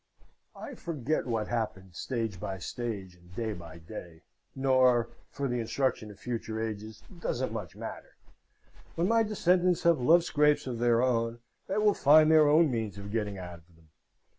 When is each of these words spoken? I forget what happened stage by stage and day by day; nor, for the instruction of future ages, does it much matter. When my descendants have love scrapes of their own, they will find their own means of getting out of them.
I 0.55 0.73
forget 0.73 1.27
what 1.27 1.47
happened 1.47 1.93
stage 1.93 2.39
by 2.39 2.57
stage 2.57 3.13
and 3.13 3.35
day 3.35 3.53
by 3.53 3.77
day; 3.77 4.23
nor, 4.55 5.11
for 5.29 5.47
the 5.47 5.59
instruction 5.59 6.09
of 6.09 6.19
future 6.19 6.59
ages, 6.59 7.03
does 7.19 7.39
it 7.39 7.51
much 7.51 7.75
matter. 7.75 8.15
When 8.95 9.07
my 9.07 9.21
descendants 9.21 9.83
have 9.83 10.01
love 10.01 10.23
scrapes 10.23 10.65
of 10.65 10.79
their 10.79 11.03
own, 11.03 11.37
they 11.67 11.77
will 11.77 11.93
find 11.93 12.31
their 12.31 12.47
own 12.47 12.71
means 12.71 12.97
of 12.97 13.11
getting 13.11 13.37
out 13.37 13.59
of 13.59 13.75
them. 13.75 13.89